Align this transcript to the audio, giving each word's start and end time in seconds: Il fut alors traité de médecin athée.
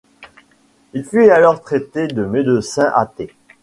Il 0.93 1.03
fut 1.05 1.29
alors 1.29 1.61
traité 1.61 2.07
de 2.07 2.25
médecin 2.25 2.91
athée. 2.95 3.29